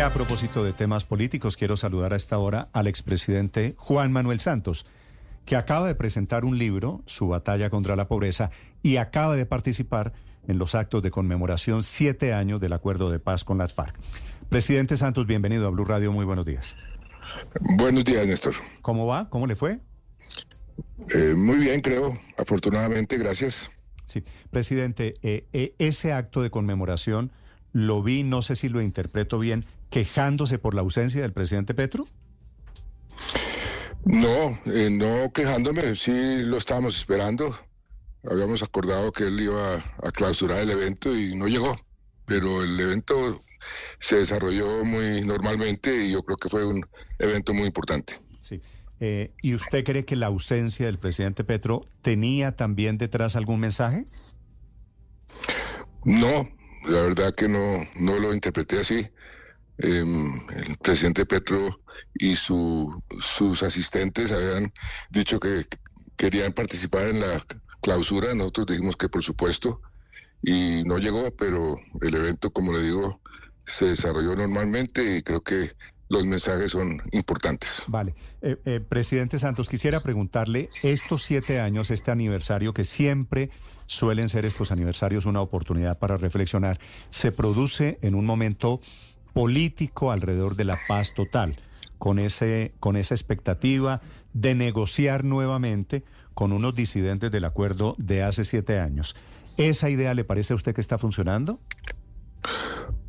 [0.00, 4.86] A propósito de temas políticos, quiero saludar a esta hora al expresidente Juan Manuel Santos,
[5.44, 8.50] que acaba de presentar un libro, Su batalla contra la pobreza,
[8.82, 10.14] y acaba de participar
[10.48, 13.94] en los actos de conmemoración siete años del acuerdo de paz con las FARC.
[14.48, 16.76] Presidente Santos, bienvenido a Blue Radio, muy buenos días.
[17.76, 18.54] Buenos días, Néstor.
[18.80, 19.28] ¿Cómo va?
[19.28, 19.80] ¿Cómo le fue?
[21.14, 23.70] Eh, muy bien, creo, afortunadamente, gracias.
[24.06, 27.32] Sí, presidente, eh, eh, ese acto de conmemoración
[27.72, 32.04] lo vi, no sé si lo interpreto bien, quejándose por la ausencia del presidente Petro.
[34.04, 37.56] No, no quejándome, sí lo estábamos esperando.
[38.28, 41.76] Habíamos acordado que él iba a clausurar el evento y no llegó,
[42.26, 43.42] pero el evento
[43.98, 46.84] se desarrolló muy normalmente y yo creo que fue un
[47.18, 48.18] evento muy importante.
[48.42, 48.60] Sí.
[49.00, 54.04] Eh, ¿Y usted cree que la ausencia del presidente Petro tenía también detrás algún mensaje?
[56.04, 56.48] No,
[56.84, 59.08] la verdad que no, no lo interpreté así.
[59.78, 61.80] Em, el presidente Petro
[62.14, 64.72] y su, sus asistentes habían
[65.10, 65.64] dicho que
[66.16, 67.42] querían participar en la
[67.80, 68.34] clausura.
[68.34, 69.80] Nosotros dijimos que por supuesto
[70.42, 73.20] y no llegó, pero el evento, como le digo,
[73.64, 75.72] se desarrolló normalmente y creo que
[76.10, 77.84] los mensajes son importantes.
[77.86, 78.14] Vale.
[78.42, 83.48] Eh, eh, presidente Santos, quisiera preguntarle, estos siete años, este aniversario, que siempre
[83.86, 86.80] suelen ser estos aniversarios una oportunidad para reflexionar,
[87.10, 88.80] se produce en un momento
[89.32, 91.56] político alrededor de la paz total,
[91.98, 94.02] con, ese, con esa expectativa
[94.32, 96.02] de negociar nuevamente
[96.34, 99.14] con unos disidentes del acuerdo de hace siete años.
[99.58, 101.60] ¿Esa idea le parece a usted que está funcionando?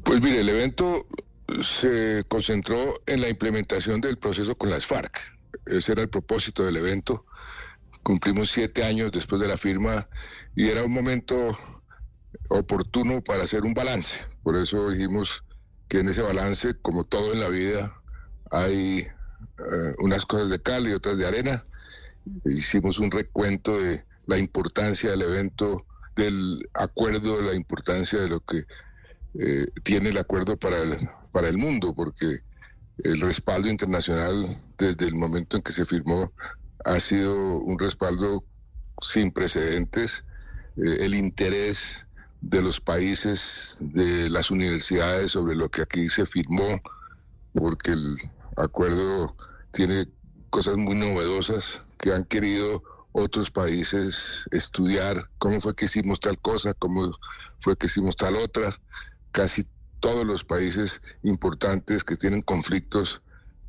[0.03, 1.07] Pues mire, el evento
[1.61, 5.17] se concentró en la implementación del proceso con las FARC.
[5.65, 7.25] Ese era el propósito del evento.
[8.03, 10.07] Cumplimos siete años después de la firma
[10.55, 11.57] y era un momento
[12.49, 14.25] oportuno para hacer un balance.
[14.43, 15.43] Por eso dijimos
[15.87, 18.01] que en ese balance, como todo en la vida,
[18.49, 21.65] hay eh, unas cosas de cal y otras de arena.
[22.45, 28.65] Hicimos un recuento de la importancia del evento, del acuerdo, la importancia de lo que
[29.39, 32.39] eh, tiene el acuerdo para el, para el mundo, porque
[32.99, 36.31] el respaldo internacional desde el momento en que se firmó
[36.83, 38.43] ha sido un respaldo
[39.01, 40.25] sin precedentes.
[40.77, 42.05] Eh, el interés
[42.41, 46.81] de los países, de las universidades sobre lo que aquí se firmó,
[47.53, 48.15] porque el
[48.57, 49.35] acuerdo
[49.71, 50.07] tiene
[50.49, 56.73] cosas muy novedosas que han querido otros países estudiar cómo fue que hicimos tal cosa,
[56.73, 57.11] cómo
[57.59, 58.73] fue que hicimos tal otra.
[59.31, 59.67] Casi
[59.99, 63.21] todos los países importantes que tienen conflictos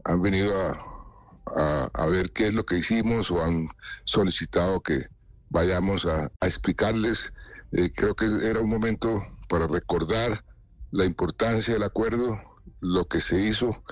[0.04, 3.68] han venido a, ver qué es lo que hicimos o han
[4.04, 5.06] solicitado que
[5.50, 7.32] vayamos a, explicarles.
[7.72, 10.44] Eh, creo que era un momento para recordar
[10.90, 12.38] la importancia del acuerdo,
[12.80, 13.82] lo que se hizo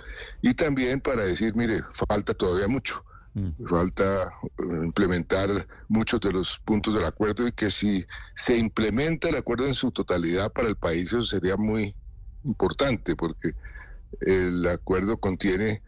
[0.42, 3.04] y también para decir, mire, falta todavía mucho.
[3.34, 3.64] Mm.
[3.66, 8.04] Falta implementar muchos de los puntos del acuerdo y que si
[8.34, 11.94] se implementa el acuerdo en su totalidad para el país, eso sería muy,
[12.44, 13.52] importante porque
[14.20, 15.82] el acuerdo contiene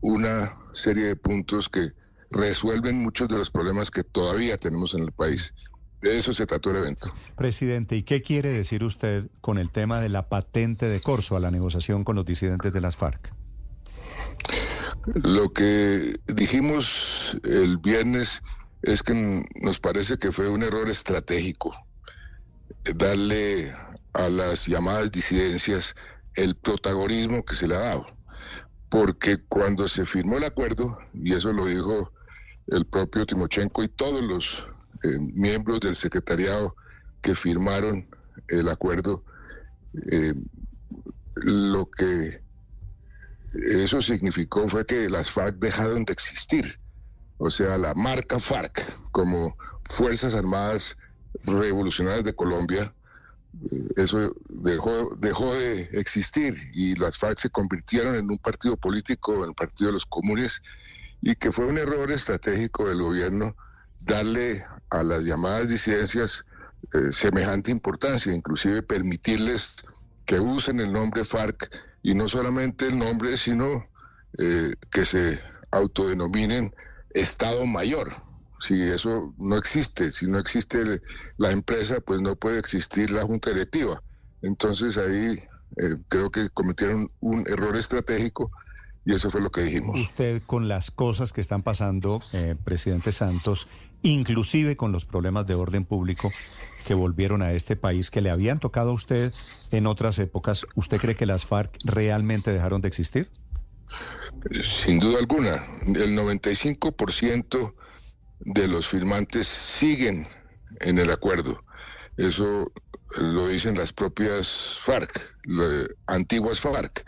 [0.00, 1.90] una serie de puntos que
[2.30, 5.54] resuelven muchos de los problemas que todavía tenemos en el país.
[6.00, 7.14] De eso se trató el evento.
[7.36, 11.40] Presidente, ¿y qué quiere decir usted con el tema de la patente de corso a
[11.40, 13.32] la negociación con los disidentes de las FARC?
[15.06, 18.40] Lo que dijimos el viernes
[18.82, 21.74] es que nos parece que fue un error estratégico
[22.94, 23.74] darle
[24.12, 25.94] a las llamadas disidencias
[26.34, 28.06] el protagonismo que se le ha dado.
[28.88, 32.12] Porque cuando se firmó el acuerdo, y eso lo dijo
[32.68, 34.66] el propio Timochenko y todos los
[35.02, 36.76] eh, miembros del secretariado
[37.22, 38.06] que firmaron
[38.48, 39.24] el acuerdo,
[40.10, 40.34] eh,
[41.34, 42.42] lo que
[43.54, 46.78] eso significó fue que las FARC dejaron de existir.
[47.38, 50.96] O sea, la marca FARC como Fuerzas Armadas
[51.44, 52.94] Revolucionarias de Colombia
[53.96, 59.50] eso dejó, dejó de existir y las FARC se convirtieron en un partido político, en
[59.50, 60.62] el Partido de los Comunes,
[61.20, 63.54] y que fue un error estratégico del gobierno
[64.00, 66.44] darle a las llamadas disidencias
[66.94, 69.72] eh, semejante importancia, inclusive permitirles
[70.24, 71.70] que usen el nombre FARC
[72.02, 73.88] y no solamente el nombre, sino
[74.38, 75.40] eh, que se
[75.70, 76.74] autodenominen
[77.10, 78.12] Estado Mayor
[78.62, 81.00] si eso no existe, si no existe
[81.36, 84.00] la empresa, pues no puede existir la junta directiva.
[84.40, 85.36] Entonces ahí
[85.76, 88.52] eh, creo que cometieron un error estratégico
[89.04, 89.98] y eso fue lo que dijimos.
[89.98, 93.68] Usted con las cosas que están pasando, eh, presidente Santos,
[94.02, 96.30] inclusive con los problemas de orden público
[96.86, 99.32] que volvieron a este país, que le habían tocado a usted
[99.70, 103.30] en otras épocas, ¿usted cree que las FARC realmente dejaron de existir?
[104.62, 107.74] Sin duda alguna, el 95%
[108.40, 110.26] de los firmantes siguen
[110.80, 111.62] en el acuerdo.
[112.16, 112.72] Eso
[113.16, 115.36] lo dicen las propias FARC,
[116.06, 117.04] antiguas FARC.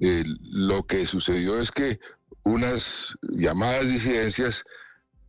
[0.00, 0.22] Eh,
[0.52, 1.98] lo que sucedió es que
[2.44, 4.64] unas llamadas disidencias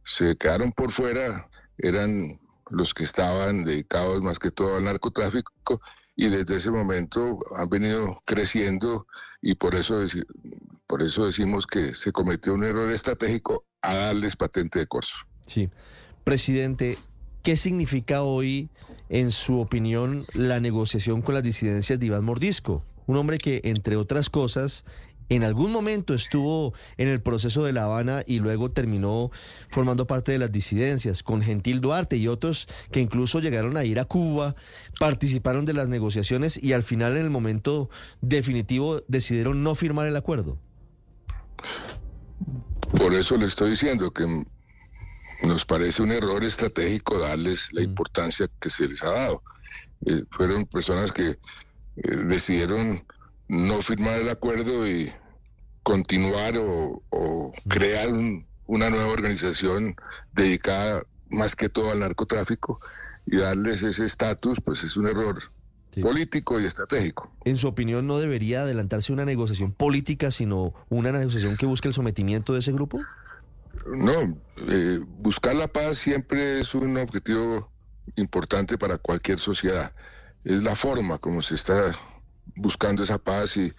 [0.10, 2.40] se quedaron por fuera, eran
[2.70, 5.82] los que estaban dedicados más que todo al narcotráfico
[6.16, 9.08] y desde ese momento han venido creciendo
[9.42, 10.02] y por eso,
[10.88, 15.16] por eso decimos que se cometió un error estratégico a darles patente de corso.
[15.46, 15.70] Sí.
[16.24, 16.98] Presidente,
[17.44, 18.70] ¿qué significa hoy,
[19.10, 22.84] en su opinión, la negociación con las disidencias de Iván Mordisco?
[23.06, 24.86] Un hombre que, entre otras cosas,
[25.30, 29.32] en algún momento estuvo en el proceso de La Habana y luego terminó
[29.70, 34.00] formando parte de las disidencias, con Gentil Duarte y otros que incluso llegaron a ir
[34.00, 34.56] a Cuba,
[35.00, 37.90] participaron de las negociaciones y al final en el momento
[38.22, 40.58] definitivo decidieron no firmar el acuerdo.
[42.98, 44.26] Por eso le estoy diciendo que
[45.44, 47.86] nos parece un error estratégico darles la mm.
[47.86, 49.44] importancia que se les ha dado.
[50.06, 51.38] Eh, fueron personas que eh,
[52.26, 53.04] decidieron
[53.50, 55.12] no firmar el acuerdo y
[55.84, 58.10] continuar o, crear
[58.68, 59.96] una nueva organización
[60.34, 62.80] dedicada más que todo al narcotráfico
[63.26, 65.40] y darles ese estatus, pues es un error
[66.02, 67.34] político y estratégico.
[67.44, 71.94] En su opinión, ¿no debería adelantarse una negociación política, sino una negociación que busque el
[71.96, 73.00] sometimiento de ese grupo?
[73.92, 74.38] No,
[74.70, 77.72] eh, buscar la paz siempre es un objetivo
[78.16, 79.92] importante para cualquier sociedad.
[80.44, 81.92] Es la forma como se está
[82.56, 83.74] buscando esa paz y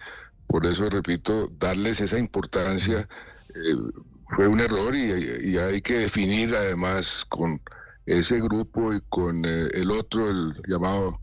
[0.47, 3.07] por eso repito, darles esa importancia
[3.55, 3.75] eh,
[4.29, 7.61] fue un error y, hay que definir además con
[8.05, 11.19] ese grupo y con eh, el otro, el llamado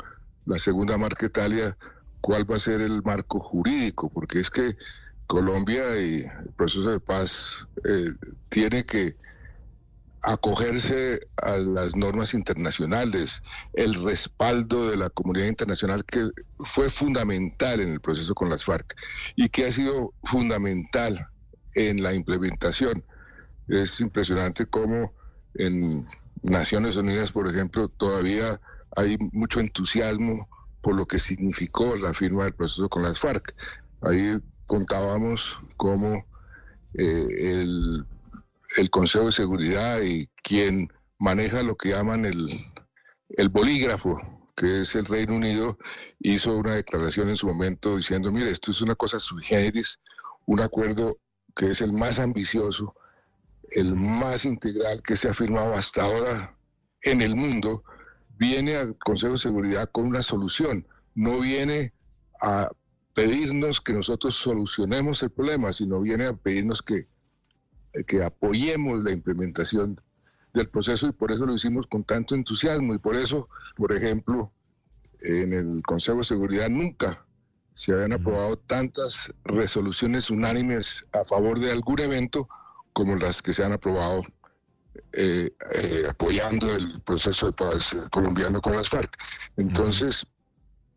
[0.46, 1.76] la segunda marca Italia,
[2.20, 4.76] cuál va a ser el marco jurídico, porque es que
[5.26, 8.14] Colombia y el proceso de paz eh,
[8.48, 9.16] tiene que
[10.22, 13.42] acogerse a las normas internacionales,
[13.72, 16.28] el respaldo de la comunidad internacional que
[16.60, 18.96] fue fundamental en el proceso con las FARC
[19.36, 21.28] y que ha sido fundamental
[21.74, 23.04] en la implementación.
[23.68, 25.12] Es impresionante cómo
[25.54, 26.04] en
[26.42, 28.60] Naciones Unidas, por ejemplo, todavía
[28.96, 30.48] hay mucho entusiasmo
[30.80, 33.54] por lo que significó la firma del proceso con las FARC.
[34.02, 36.24] Ahí contábamos cómo
[36.94, 38.06] eh, el
[38.76, 40.88] el Consejo de Seguridad y quien
[41.18, 42.48] maneja lo que llaman el,
[43.30, 44.20] el bolígrafo,
[44.56, 45.78] que es el Reino Unido,
[46.20, 49.42] hizo una declaración en su momento diciendo, mire, esto es una cosa sui
[50.46, 51.18] un acuerdo
[51.54, 52.94] que es el más ambicioso,
[53.70, 56.56] el más integral que se ha firmado hasta ahora
[57.02, 57.84] en el mundo,
[58.36, 61.92] viene al Consejo de Seguridad con una solución, no viene
[62.40, 62.70] a
[63.14, 67.08] pedirnos que nosotros solucionemos el problema, sino viene a pedirnos que
[68.06, 70.00] que apoyemos la implementación
[70.52, 74.52] del proceso y por eso lo hicimos con tanto entusiasmo y por eso, por ejemplo,
[75.20, 77.24] en el Consejo de Seguridad nunca
[77.74, 82.48] se habían aprobado tantas resoluciones unánimes a favor de algún evento
[82.92, 84.24] como las que se han aprobado
[85.12, 89.16] eh, eh, apoyando el proceso de paz colombiano con las FARC.
[89.56, 90.26] Entonces,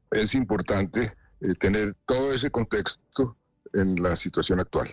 [0.10, 3.38] es importante eh, tener todo ese contexto
[3.74, 4.90] en la situación actual.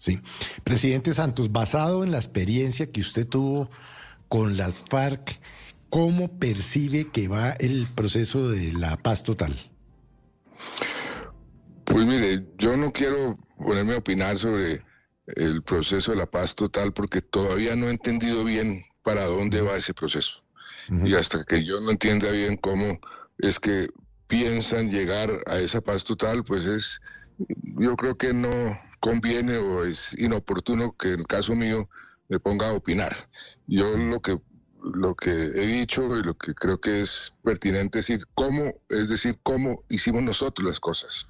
[0.00, 0.18] Sí.
[0.64, 3.68] Presidente Santos, basado en la experiencia que usted tuvo
[4.28, 5.38] con las FARC,
[5.90, 9.54] ¿cómo percibe que va el proceso de la paz total?
[11.84, 14.82] Pues mire, yo no quiero ponerme a opinar sobre
[15.26, 19.76] el proceso de la paz total porque todavía no he entendido bien para dónde va
[19.76, 20.42] ese proceso.
[21.04, 22.98] Y hasta que yo no entienda bien cómo
[23.38, 23.90] es que
[24.28, 27.00] piensan llegar a esa paz total, pues es,
[27.78, 28.50] yo creo que no,
[29.00, 31.88] conviene o es inoportuno que en el caso mío
[32.28, 33.14] me ponga a opinar.
[33.66, 34.38] Yo lo que
[34.82, 39.10] lo que he dicho y lo que creo que es pertinente es decir cómo, es
[39.10, 41.26] decir, cómo hicimos nosotros las cosas,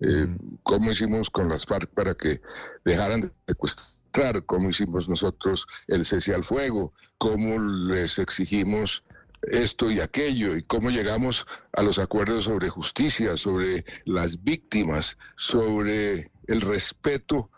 [0.00, 0.26] eh,
[0.62, 2.40] cómo hicimos con las FARC para que
[2.86, 9.04] dejaran de secuestrar, cómo hicimos nosotros el cese al fuego, cómo les exigimos
[9.42, 16.30] esto y aquello y cómo llegamos a los acuerdos sobre justicia, sobre las víctimas, sobre
[16.46, 17.50] el respeto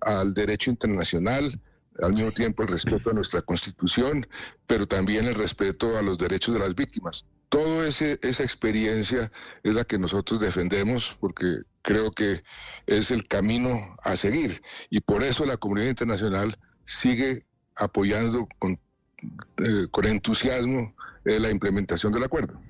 [0.00, 1.60] al derecho internacional,
[2.00, 4.26] al mismo tiempo el respeto a nuestra constitución,
[4.66, 7.26] pero también el respeto a los derechos de las víctimas.
[7.48, 9.30] Toda esa experiencia
[9.62, 12.42] es la que nosotros defendemos porque creo que
[12.86, 14.62] es el camino a seguir.
[14.88, 17.44] Y por eso la comunidad internacional sigue
[17.76, 18.80] apoyando con,
[19.58, 22.60] eh, con entusiasmo eh, la implementación del acuerdo.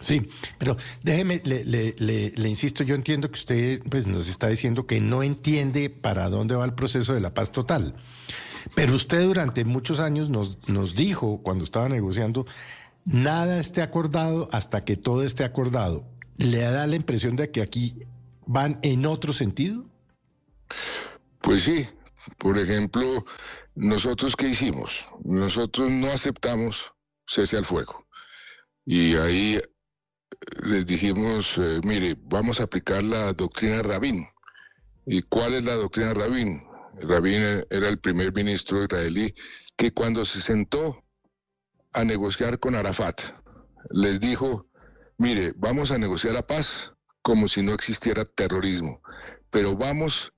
[0.00, 0.28] Sí,
[0.58, 5.00] pero déjeme, le, le, le, insisto, yo entiendo que usted pues, nos está diciendo que
[5.00, 7.94] no entiende para dónde va el proceso de la paz total.
[8.74, 12.44] Pero usted durante muchos años nos, nos dijo, cuando estaba negociando,
[13.04, 16.04] nada esté acordado hasta que todo esté acordado.
[16.38, 17.94] ¿Le da la impresión de que aquí
[18.46, 19.86] van en otro sentido?
[21.40, 21.86] Pues sí.
[22.38, 23.24] Por ejemplo,
[23.74, 25.06] nosotros qué hicimos?
[25.22, 26.93] Nosotros no aceptamos
[27.26, 28.06] cese al fuego.
[28.84, 29.60] Y ahí
[30.62, 34.26] les dijimos, eh, mire, vamos a aplicar la doctrina Rabin.
[35.06, 36.62] ¿Y cuál es la doctrina Rabin?
[37.00, 39.34] Rabin era el primer ministro israelí
[39.76, 41.02] que cuando se sentó
[41.92, 43.20] a negociar con Arafat,
[43.90, 44.68] les dijo,
[45.18, 49.00] mire, vamos a negociar la paz como si no existiera terrorismo,
[49.50, 50.32] pero vamos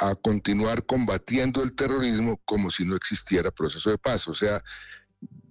[0.00, 4.28] a continuar combatiendo el terrorismo como si no existiera proceso de paz.
[4.28, 4.62] O sea,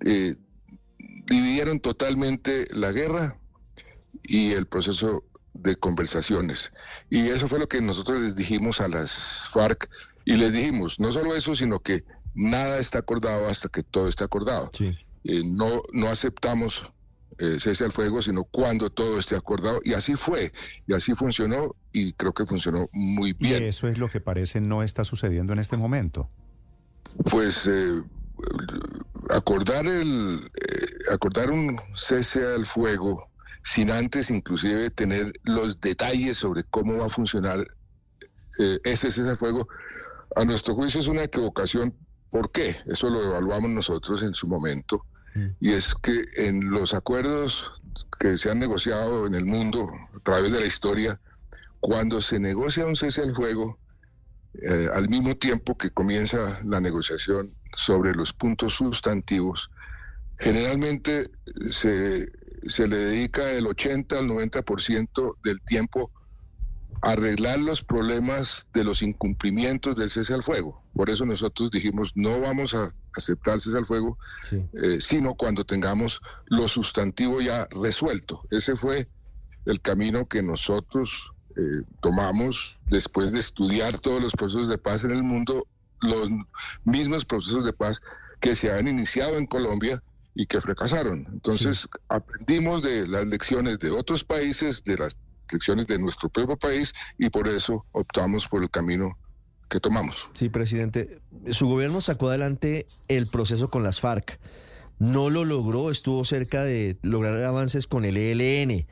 [0.05, 0.35] eh,
[1.25, 3.37] dividieron totalmente la guerra
[4.23, 6.71] y el proceso de conversaciones.
[7.09, 9.89] Y eso fue lo que nosotros les dijimos a las FARC
[10.25, 12.03] y les dijimos, no solo eso, sino que
[12.35, 14.69] nada está acordado hasta que todo esté acordado.
[15.23, 16.91] Eh, no, no aceptamos
[17.39, 19.79] eh, cese al fuego, sino cuando todo esté acordado.
[19.83, 20.51] Y así fue,
[20.87, 23.63] y así funcionó, y creo que funcionó muy bien.
[23.63, 26.29] Y eso es lo que parece no está sucediendo en este momento.
[27.29, 28.01] Pues eh,
[29.29, 33.29] acordar el eh, acordar un cese al fuego
[33.63, 37.67] sin antes inclusive tener los detalles sobre cómo va a funcionar
[38.59, 39.67] eh, ese cese al fuego
[40.35, 41.93] a nuestro juicio es una equivocación
[42.29, 42.75] ¿por qué?
[42.85, 45.05] eso lo evaluamos nosotros en su momento
[45.35, 45.47] mm.
[45.59, 47.73] y es que en los acuerdos
[48.19, 51.19] que se han negociado en el mundo a través de la historia
[51.79, 53.79] cuando se negocia un cese al fuego
[54.61, 59.69] eh, al mismo tiempo que comienza la negociación sobre los puntos sustantivos,
[60.37, 61.29] generalmente
[61.69, 62.31] se,
[62.63, 66.11] se le dedica el 80 al 90% del tiempo
[67.01, 70.81] a arreglar los problemas de los incumplimientos del cese al fuego.
[70.93, 74.17] Por eso nosotros dijimos no vamos a aceptar cese al fuego,
[74.51, 78.41] eh, sino cuando tengamos lo sustantivo ya resuelto.
[78.49, 79.07] Ese fue
[79.65, 85.11] el camino que nosotros eh, tomamos después de estudiar todos los procesos de paz en
[85.11, 85.67] el mundo,
[86.01, 86.29] los
[86.83, 88.01] mismos procesos de paz
[88.39, 90.01] que se han iniciado en Colombia
[90.35, 91.25] y que fracasaron.
[91.31, 95.15] Entonces aprendimos de las lecciones de otros países, de las
[95.51, 99.17] lecciones de nuestro propio país y por eso optamos por el camino
[99.69, 100.29] que tomamos.
[100.33, 101.19] Sí, presidente,
[101.51, 104.39] su gobierno sacó adelante el proceso con las FARC.
[104.99, 108.87] No lo logró, estuvo cerca de lograr avances con el ELN.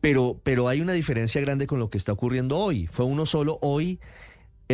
[0.00, 2.86] Pero, pero hay una diferencia grande con lo que está ocurriendo hoy.
[2.88, 4.00] Fue uno solo hoy.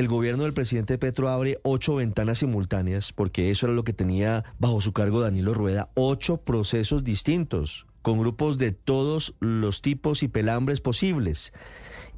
[0.01, 4.45] El gobierno del presidente Petro abre ocho ventanas simultáneas, porque eso era lo que tenía
[4.59, 10.29] bajo su cargo Danilo Rueda, ocho procesos distintos, con grupos de todos los tipos y
[10.29, 11.53] pelambres posibles.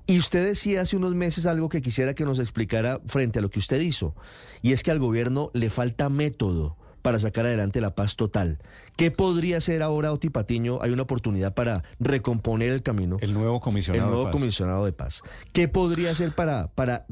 [0.06, 3.50] Y usted decía hace unos meses algo que quisiera que nos explicara frente a lo
[3.50, 4.14] que usted hizo,
[4.62, 8.58] y es que al gobierno le falta método para sacar adelante la paz total.
[8.96, 10.78] ¿Qué podría hacer ahora Oti Patiño?
[10.80, 13.18] Hay una oportunidad para recomponer el camino.
[13.20, 14.40] El nuevo comisionado, el nuevo de, paz.
[14.40, 15.22] comisionado de paz.
[15.52, 17.06] ¿Qué podría hacer para, para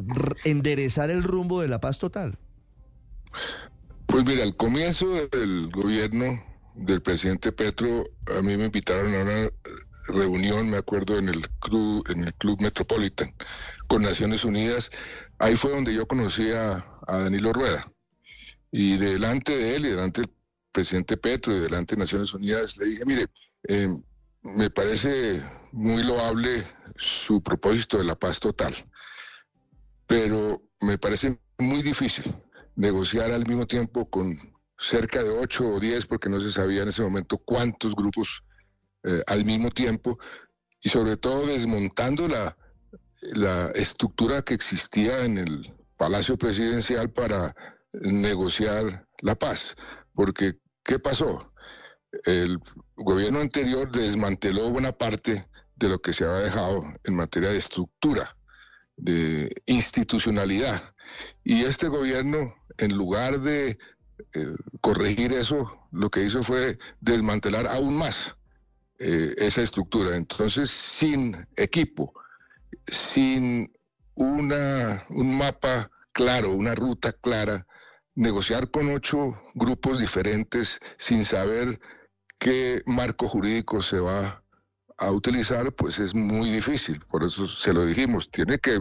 [0.45, 2.39] enderezar el rumbo de la paz total?
[4.07, 6.43] Pues mira, al comienzo del gobierno
[6.75, 8.05] del presidente Petro,
[8.37, 9.51] a mí me invitaron a una
[10.09, 13.35] reunión, me acuerdo, en el club, en el club Metropolitan
[13.87, 14.91] con Naciones Unidas.
[15.39, 17.87] Ahí fue donde yo conocí a Danilo Rueda.
[18.73, 20.31] Y delante de él y delante del
[20.73, 23.27] presidente Petro y delante de Naciones Unidas le dije, mire,
[23.69, 23.89] eh,
[24.43, 26.65] me parece muy loable
[26.97, 28.75] su propósito de la paz total,
[30.07, 32.33] pero me parece muy difícil
[32.77, 34.39] negociar al mismo tiempo con
[34.79, 38.43] cerca de ocho o diez, porque no se sabía en ese momento cuántos grupos
[39.05, 40.19] eh, al mismo tiempo,
[40.81, 42.57] y sobre todo desmontando la,
[43.21, 47.55] la estructura que existía en el Palacio Presidencial para
[47.93, 49.77] negociar la paz.
[50.15, 51.53] Porque, ¿qué pasó?
[52.25, 52.59] El
[52.97, 58.37] gobierno anterior desmanteló buena parte de lo que se había dejado en materia de estructura,
[58.97, 60.95] de institucionalidad.
[61.45, 63.79] Y este gobierno, en lugar de
[64.35, 68.37] eh, corregir eso, lo que hizo fue desmantelar aún más
[68.99, 70.17] eh, esa estructura.
[70.17, 72.13] Entonces, sin equipo,
[72.87, 73.73] sin
[74.15, 77.67] una, un mapa claro, una ruta clara,
[78.15, 81.81] negociar con ocho grupos diferentes sin saber
[82.39, 84.43] qué marco jurídico se va
[84.97, 87.01] a utilizar, pues es muy difícil.
[87.09, 88.81] Por eso se lo dijimos, tiene que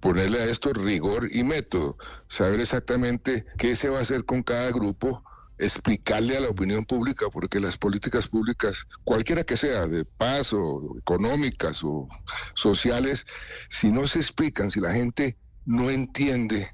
[0.00, 1.96] ponerle a esto rigor y método,
[2.28, 5.22] saber exactamente qué se va a hacer con cada grupo,
[5.58, 10.96] explicarle a la opinión pública, porque las políticas públicas, cualquiera que sea, de paz o
[10.98, 12.08] económicas o
[12.54, 13.26] sociales,
[13.68, 16.70] si no se explican, si la gente no entiende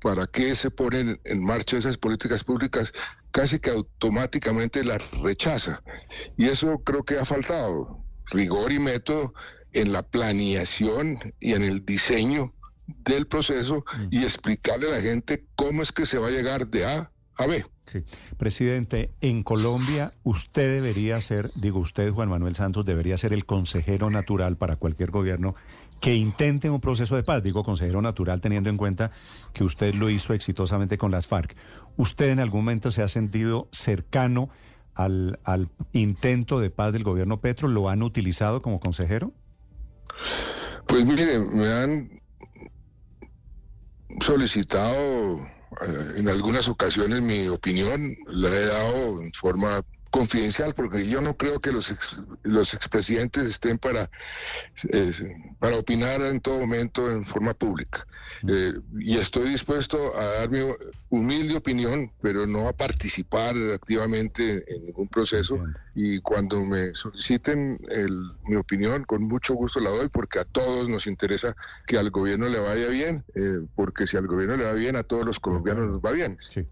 [0.00, 2.92] para qué se ponen en marcha esas políticas públicas,
[3.30, 5.82] casi que automáticamente las rechaza.
[6.36, 9.34] Y eso creo que ha faltado, rigor y método
[9.72, 12.54] en la planeación y en el diseño
[12.86, 14.06] del proceso mm.
[14.10, 17.46] y explicarle a la gente cómo es que se va a llegar de A a
[17.46, 17.64] B.
[17.86, 18.04] Sí.
[18.36, 24.10] Presidente, en Colombia usted debería ser, digo usted, Juan Manuel Santos, debería ser el consejero
[24.10, 25.54] natural para cualquier gobierno
[26.00, 27.42] que intente un proceso de paz.
[27.42, 29.10] Digo consejero natural teniendo en cuenta
[29.52, 31.56] que usted lo hizo exitosamente con las FARC.
[31.96, 34.50] ¿Usted en algún momento se ha sentido cercano
[34.94, 37.68] al, al intento de paz del gobierno Petro?
[37.68, 39.32] ¿Lo han utilizado como consejero?
[40.86, 42.10] Pues mire, me han
[44.20, 45.38] solicitado
[45.82, 51.36] eh, en algunas ocasiones mi opinión, la he dado en forma confidencial, porque yo no
[51.36, 51.94] creo que los,
[52.42, 54.10] los expresidentes estén para,
[55.58, 58.06] para opinar en todo momento en forma pública.
[58.46, 60.60] Eh, y estoy dispuesto a dar mi
[61.10, 65.58] humilde opinión, pero no a participar activamente en ningún proceso.
[65.94, 67.78] Y cuando me soliciten
[68.44, 72.48] mi opinión, con mucho gusto la doy, porque a todos nos interesa que al gobierno
[72.48, 75.88] le vaya bien, eh, porque si al gobierno le va bien, a todos los colombianos
[75.88, 76.36] nos va bien.
[76.40, 76.66] Sí.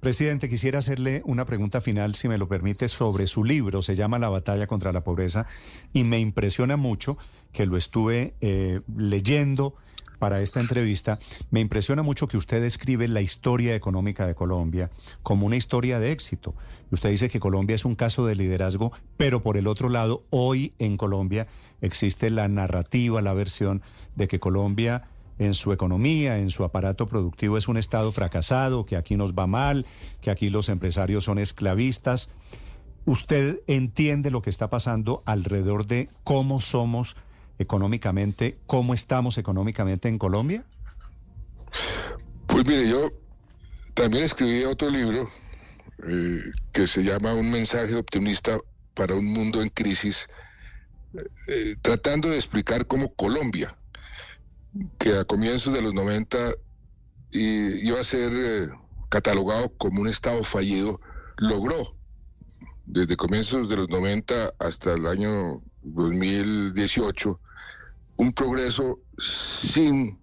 [0.00, 3.82] Presidente, quisiera hacerle una pregunta final, si me lo permite, sobre su libro.
[3.82, 5.46] Se llama La batalla contra la pobreza
[5.92, 7.18] y me impresiona mucho
[7.52, 9.74] que lo estuve eh, leyendo
[10.18, 11.18] para esta entrevista.
[11.50, 14.90] Me impresiona mucho que usted describe la historia económica de Colombia
[15.22, 16.54] como una historia de éxito.
[16.90, 20.74] Usted dice que Colombia es un caso de liderazgo, pero por el otro lado, hoy
[20.78, 21.46] en Colombia
[21.80, 23.82] existe la narrativa, la versión
[24.16, 28.96] de que Colombia en su economía, en su aparato productivo es un Estado fracasado, que
[28.96, 29.86] aquí nos va mal,
[30.20, 32.30] que aquí los empresarios son esclavistas.
[33.04, 37.16] ¿Usted entiende lo que está pasando alrededor de cómo somos
[37.58, 40.64] económicamente, cómo estamos económicamente en Colombia?
[42.46, 43.10] Pues mire, yo
[43.94, 45.28] también escribí otro libro
[46.06, 46.40] eh,
[46.72, 48.58] que se llama Un mensaje optimista
[48.94, 50.28] para un mundo en crisis,
[51.46, 53.77] eh, tratando de explicar cómo Colombia,
[54.98, 56.52] que a comienzos de los 90
[57.32, 58.68] iba a ser eh,
[59.08, 61.00] catalogado como un Estado fallido,
[61.36, 61.96] logró
[62.86, 67.38] desde comienzos de los 90 hasta el año 2018
[68.16, 70.18] un progreso sin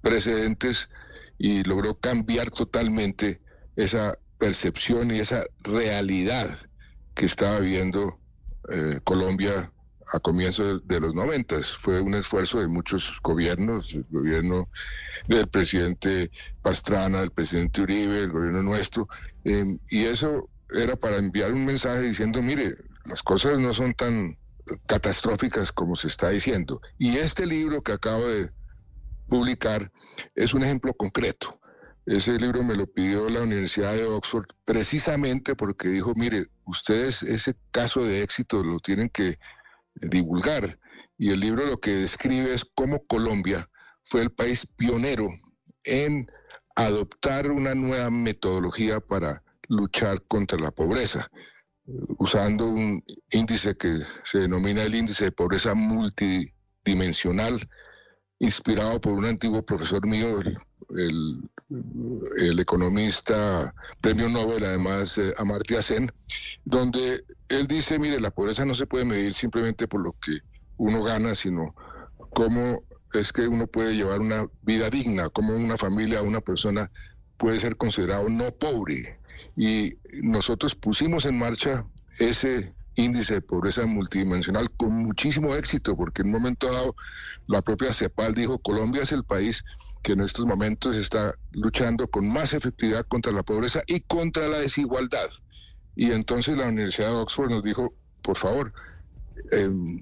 [0.00, 0.88] precedentes
[1.38, 3.40] y logró cambiar totalmente
[3.76, 6.58] esa percepción y esa realidad
[7.14, 8.18] que estaba viviendo
[8.70, 9.72] eh, Colombia
[10.12, 11.70] a comienzos de, los noventas.
[11.70, 14.68] Fue un esfuerzo de muchos gobiernos, el gobierno
[15.28, 16.30] del presidente
[16.62, 19.08] Pastrana, del presidente Uribe, el gobierno nuestro,
[19.44, 24.36] em, y eso era para enviar un mensaje diciendo, mire, las cosas no son tan
[24.86, 26.80] catastróficas como se está diciendo.
[26.98, 28.50] Y este libro que acabo de
[29.28, 29.90] publicar
[30.34, 31.60] es un ejemplo concreto.
[32.06, 37.54] Ese libro me lo pidió la Universidad de Oxford precisamente porque dijo, mire, ustedes ese
[37.70, 39.38] caso de éxito lo tienen que
[39.94, 40.78] divulgar.
[41.18, 43.68] Y el libro lo que describe es cómo Colombia
[44.04, 45.28] fue el país pionero
[45.84, 46.30] en
[46.74, 51.30] adoptar una nueva metodología para luchar contra la pobreza,
[52.18, 57.68] usando un índice que se denomina el índice de pobreza multidimensional,
[58.38, 60.58] inspirado por un antiguo profesor mío, el,
[60.96, 61.50] el,
[62.58, 66.10] economista premio Nobel, además, eh, Amartya Sen,
[66.64, 70.38] donde él dice, mire, la pobreza no se puede medir simplemente por lo que
[70.76, 71.74] uno gana, sino
[72.30, 76.90] cómo es que uno puede llevar una vida digna, cómo una familia, una persona
[77.36, 79.18] puede ser considerado no pobre.
[79.56, 81.86] Y nosotros pusimos en marcha
[82.18, 86.94] ese índice de pobreza multidimensional con muchísimo éxito, porque en un momento dado
[87.46, 89.64] la propia CEPAL dijo, Colombia es el país
[90.02, 94.58] que en estos momentos está luchando con más efectividad contra la pobreza y contra la
[94.58, 95.28] desigualdad.
[95.96, 98.72] Y entonces la Universidad de Oxford nos dijo, por favor,
[99.52, 99.98] em,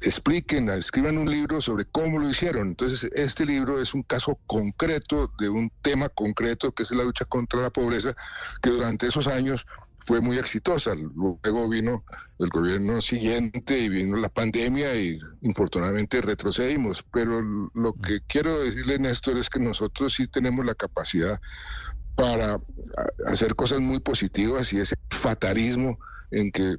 [0.00, 2.68] expliquen, escriban un libro sobre cómo lo hicieron.
[2.68, 7.24] Entonces, este libro es un caso concreto de un tema concreto que es la lucha
[7.24, 8.14] contra la pobreza,
[8.62, 9.66] que durante esos años
[10.06, 10.94] fue muy exitosa.
[10.94, 12.04] Luego vino
[12.38, 17.02] el gobierno siguiente y vino la pandemia y infortunadamente retrocedimos.
[17.12, 17.42] Pero
[17.74, 21.40] lo que quiero decirle, Néstor, es que nosotros sí tenemos la capacidad
[22.14, 22.60] para
[23.26, 25.98] hacer cosas muy positivas y ese fatalismo
[26.30, 26.76] en que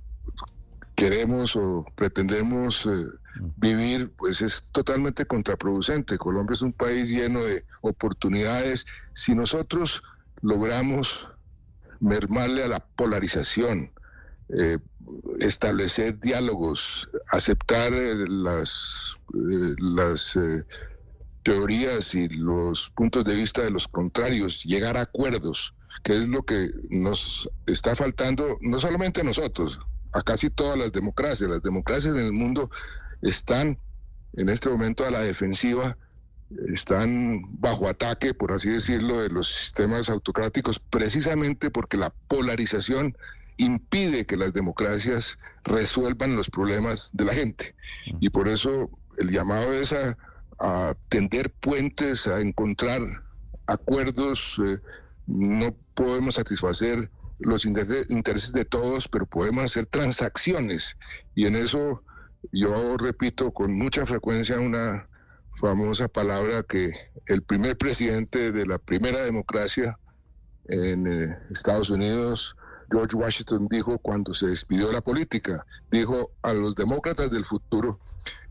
[0.96, 3.06] queremos o pretendemos eh,
[3.58, 6.18] vivir, pues es totalmente contraproducente.
[6.18, 8.86] Colombia es un país lleno de oportunidades.
[9.14, 10.02] Si nosotros
[10.42, 11.28] logramos
[12.00, 13.92] mermarle a la polarización,
[14.50, 14.78] eh,
[15.40, 19.18] establecer diálogos, aceptar eh, las,
[19.80, 20.38] las
[21.44, 26.44] teorías y los puntos de vista de los contrarios, llegar a acuerdos, que es lo
[26.44, 29.80] que nos está faltando, no solamente a nosotros,
[30.14, 31.50] a casi todas las democracias.
[31.50, 32.70] Las democracias en el mundo
[33.22, 33.80] están
[34.34, 35.98] en este momento a la defensiva,
[36.70, 43.18] están bajo ataque, por así decirlo, de los sistemas autocráticos, precisamente porque la polarización
[43.58, 47.76] impide que las democracias resuelvan los problemas de la gente.
[48.20, 50.16] Y por eso el llamado es a,
[51.10, 53.02] tender puentes, a encontrar
[53.68, 54.60] acuerdos.
[54.66, 54.80] Eh,
[55.28, 60.98] no podemos satisfacer los intereses de todos, pero podemos hacer transacciones.
[61.36, 62.04] Y en eso
[62.52, 65.08] yo repito con mucha frecuencia una
[65.58, 66.92] famosa palabra que
[67.26, 69.98] el primer presidente de la primera democracia
[70.66, 72.56] en eh, Estados Unidos,
[72.92, 78.00] George Washington, dijo cuando se despidió de la política, dijo a los demócratas del futuro,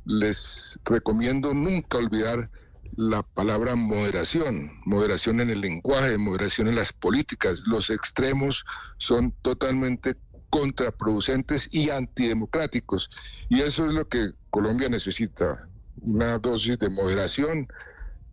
[0.05, 2.51] les recomiendo nunca olvidar
[2.97, 7.65] la palabra moderación, moderación en el lenguaje, moderación en las políticas.
[7.67, 8.65] Los extremos
[8.99, 10.17] son totalmente
[10.51, 13.11] contraproducentes y antidemocráticos.
[13.49, 15.69] Y eso es lo que Colombia necesita,
[16.03, 17.69] una dosis de moderación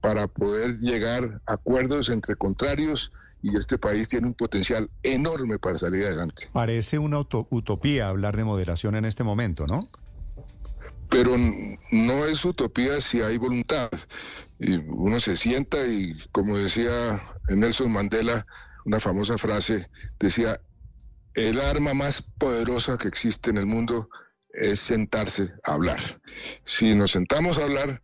[0.02, 5.78] para poder llegar a acuerdos entre contrarios y este país tiene un potencial enorme para
[5.78, 6.50] salir adelante.
[6.54, 9.88] Parece una utopía hablar de moderación en este momento, ¿no?
[11.14, 11.38] pero
[11.92, 13.92] no es utopía si hay voluntad.
[14.60, 18.48] Y uno se sienta y, como decía Nelson Mandela,
[18.86, 19.88] una famosa frase,
[20.20, 20.60] decía,
[21.36, 24.10] el arma más poderosa que existe en el mundo
[24.54, 26.00] es sentarse a hablar.
[26.64, 28.02] Si nos sentamos a hablar,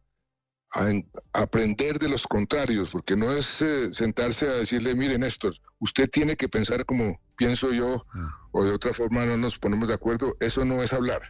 [0.73, 0.91] a,
[1.33, 6.35] aprender de los contrarios, porque no es eh, sentarse a decirle, mire Néstor, usted tiene
[6.35, 8.27] que pensar como pienso yo, mm.
[8.51, 11.21] o de otra forma no nos ponemos de acuerdo, eso no es hablar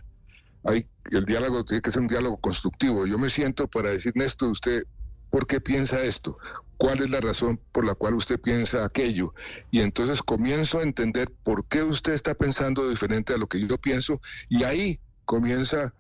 [0.64, 3.06] hay, el diálogo tiene que ser un diálogo constructivo.
[3.06, 4.84] Yo me siento para decir, Néstor, usted,
[5.30, 6.38] ¿por qué piensa esto?
[6.78, 9.34] ¿Cuál es la razón por la cual usted piensa aquello?
[9.72, 13.78] Y entonces comienzo a entender por qué usted está pensando diferente a lo que yo
[13.78, 15.94] pienso y ahí comienza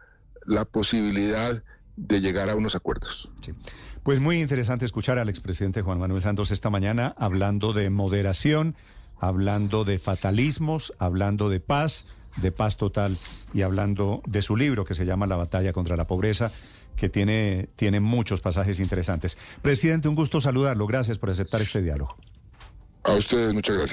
[0.48, 1.64] la posibilidad
[1.96, 3.32] de llegar a unos acuerdos.
[4.02, 8.76] Pues muy interesante escuchar al expresidente Juan Manuel Santos esta mañana hablando de moderación,
[9.20, 12.06] hablando de fatalismos, hablando de paz
[12.38, 13.16] de paz total
[13.54, 16.52] y hablando de su libro que se llama La batalla contra la pobreza,
[16.96, 19.38] que tiene, tiene muchos pasajes interesantes.
[19.62, 20.88] Presidente, un gusto saludarlo.
[20.88, 22.16] Gracias por aceptar este diálogo.
[23.04, 23.88] A ustedes, muchas gracias.